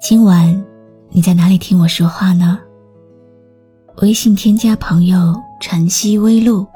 [0.00, 0.64] 今晚
[1.10, 2.58] 你在哪里听我说话呢？
[3.98, 6.66] 微信添加朋友“晨曦微露”，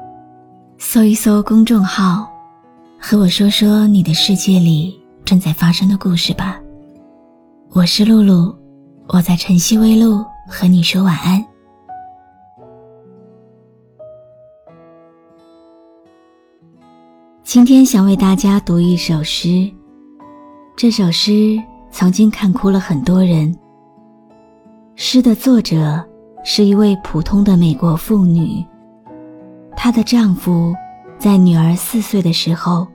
[0.77, 2.31] 搜一搜公众号，
[2.99, 6.61] 和我说说你的世界里正在发生的故事吧。
[7.71, 8.55] 我是露露，
[9.07, 11.43] 我在晨曦微露和你说晚安。
[17.43, 19.67] 今天想为大家读一首诗，
[20.75, 21.59] 这首诗。
[21.97, 23.57] 曾经看哭了很多人。
[24.97, 26.05] 诗的作者
[26.43, 28.65] 是一位普通的美国妇女，
[29.77, 30.73] 她的丈夫
[31.17, 32.85] 在女儿四岁的时候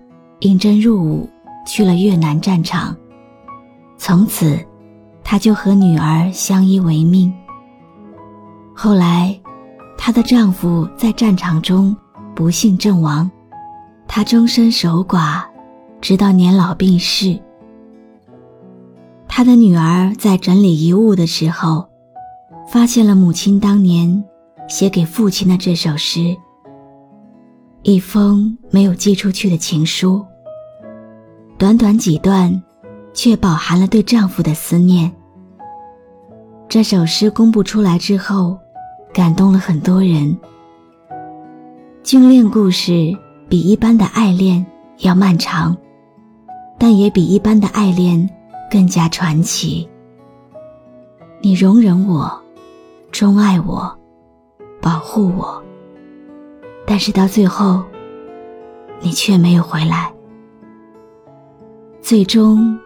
[0.40, 1.26] 应征入伍，
[1.66, 2.94] 去了越南战场。
[3.96, 4.58] 从此，
[5.24, 7.32] 她就和女儿相依为命。
[8.76, 9.34] 后来，
[9.96, 11.96] 她的丈夫在战场中
[12.34, 13.30] 不幸阵亡，
[14.06, 15.42] 她终身守寡，
[16.02, 17.40] 直到年老病逝。
[19.40, 21.88] 他的女儿在整理遗物的时候，
[22.68, 24.22] 发现了母亲当年
[24.68, 26.36] 写给父亲的这首诗，
[27.80, 30.22] 一封没有寄出去的情书。
[31.56, 32.62] 短短几段，
[33.14, 35.10] 却饱含了对丈夫的思念。
[36.68, 38.58] 这首诗公布出来之后，
[39.10, 40.36] 感动了很多人。
[42.02, 43.16] 军恋故事
[43.48, 44.66] 比一般的爱恋
[44.98, 45.74] 要漫长，
[46.78, 48.28] 但也比一般的爱恋。
[48.70, 49.88] 更加传奇。
[51.40, 52.40] 你容忍我，
[53.10, 53.98] 钟爱我，
[54.80, 55.62] 保护我，
[56.86, 57.82] 但是到最后，
[59.00, 60.12] 你却没有回来。
[62.00, 62.78] 最终，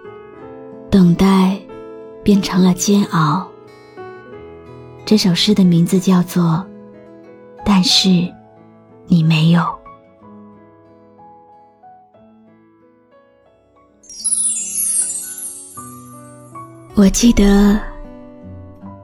[0.91, 1.61] 等待
[2.23, 3.47] 变成了煎熬。
[5.05, 6.43] 这首诗的名字叫做
[7.65, 8.09] 《但是
[9.07, 9.61] 你没有》。
[16.97, 17.77] 我记得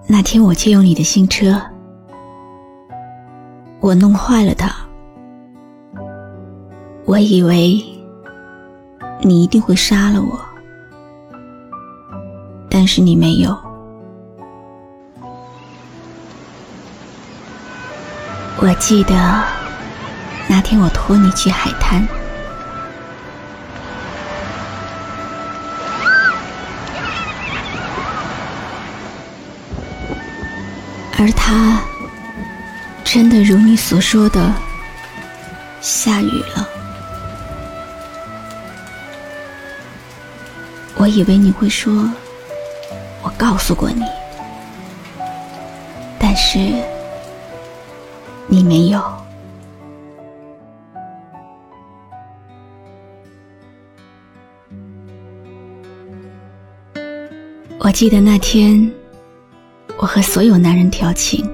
[0.06, 1.60] 那天我借用你的新车，
[3.80, 4.72] 我弄坏了它。
[7.04, 7.82] 我以为
[9.22, 10.40] 你一定会杀了我，
[12.68, 13.58] 但是你没有。
[18.58, 19.42] 我记得
[20.48, 22.06] 那天我拖你去海滩。
[31.20, 31.82] 而他
[33.04, 34.54] 真的如你所说的
[35.82, 36.66] 下雨了。
[40.96, 41.92] 我以为你会说，
[43.22, 44.02] 我告诉过你，
[46.18, 46.58] 但是
[48.46, 49.02] 你没有。
[57.78, 58.90] 我记得那天。
[60.00, 61.46] 我和所有男人调情，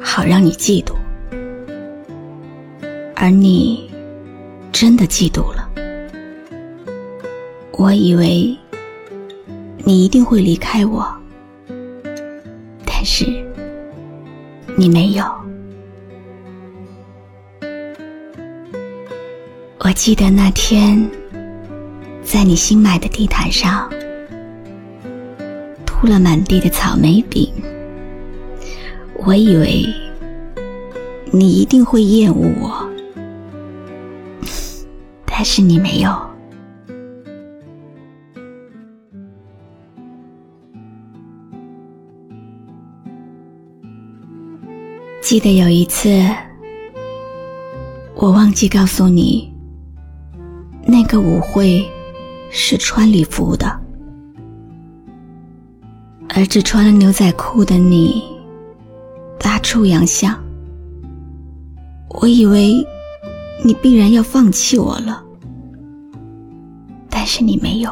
[0.00, 0.94] 好让你嫉妒，
[3.14, 3.90] 而你
[4.72, 5.68] 真的嫉妒了。
[7.72, 8.56] 我以为
[9.84, 11.06] 你一定会离开我，
[12.86, 13.26] 但是
[14.74, 15.24] 你没有。
[19.80, 21.06] 我记得那天，
[22.22, 23.86] 在你新买的地毯上。
[25.98, 27.50] 铺了满地的草莓饼，
[29.24, 29.82] 我以为
[31.32, 32.86] 你一定会厌恶我，
[35.24, 36.14] 但是你没有。
[45.22, 46.22] 记得有一次，
[48.14, 49.50] 我忘记告诉你，
[50.86, 51.82] 那个舞会
[52.50, 53.85] 是穿礼服的。
[56.36, 58.22] 而只穿了牛仔裤的你，
[59.38, 60.38] 大出洋相。
[62.10, 62.86] 我以为
[63.64, 65.24] 你必然要放弃我了，
[67.08, 67.90] 但是你没有。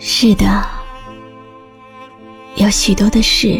[0.00, 0.64] 是的，
[2.68, 3.58] 有许多的事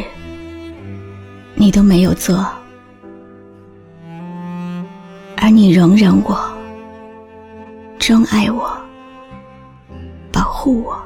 [1.55, 2.46] 你都没有做，
[5.34, 6.38] 而你容忍我，
[7.99, 8.70] 钟爱我，
[10.31, 11.00] 保护我。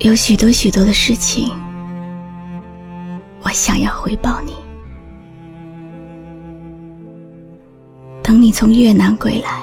[0.00, 1.52] 有许多许多的事情，
[3.44, 4.52] 我想要回报你。
[8.24, 9.62] 等你从越南归来，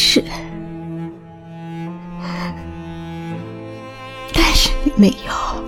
[0.00, 0.22] 是，
[4.32, 5.67] 但是你没有。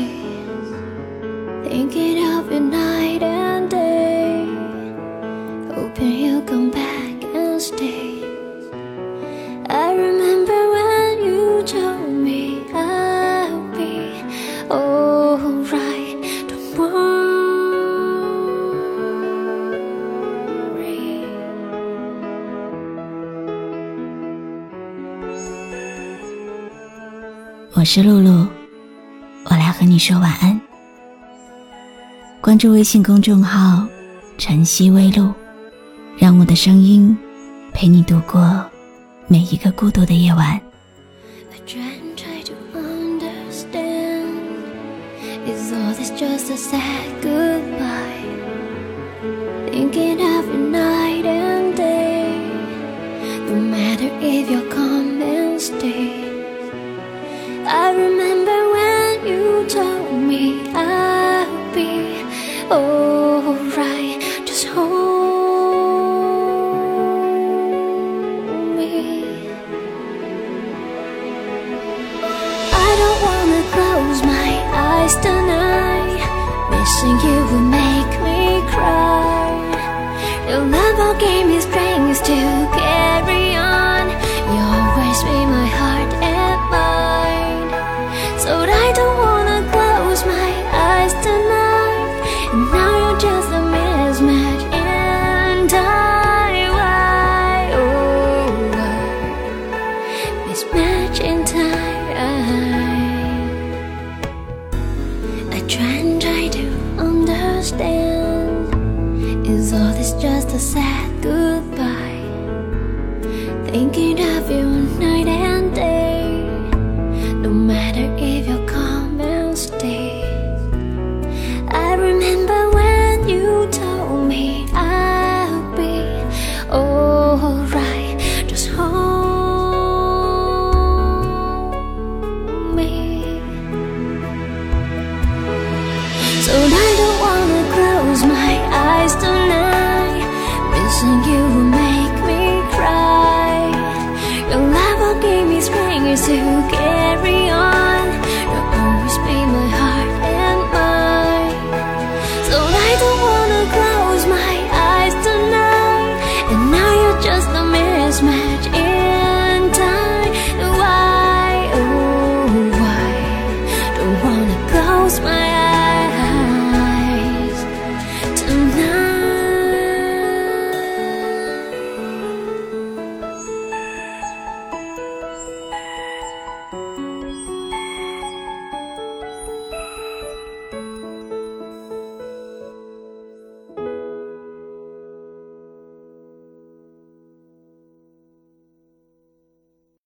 [27.81, 28.45] 我是露露，
[29.45, 30.61] 我来和你说晚安。
[32.39, 33.87] 关注微信公众号
[34.37, 35.33] “晨曦微露”，
[36.15, 37.17] 让我的声音
[37.73, 38.63] 陪你度过
[39.25, 40.61] 每一个孤独的夜晚。